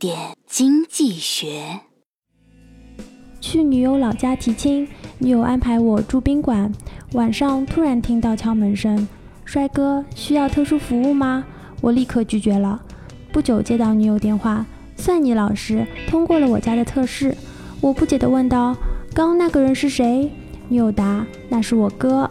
[0.00, 1.78] 点经济学。
[3.38, 4.88] 去女友老家提亲，
[5.18, 6.72] 女友安排我住宾馆。
[7.12, 9.06] 晚上突然听到敲门声，
[9.44, 11.44] 帅哥，需要特殊服务吗？
[11.82, 12.80] 我立刻拒绝了。
[13.30, 14.64] 不久接到女友电话，
[14.96, 17.36] 算你老实，通过了我家的测试。
[17.82, 18.74] 我不解地问道
[19.12, 20.32] ：“刚那个人是谁？”
[20.70, 22.30] 女友答：“那是我哥。”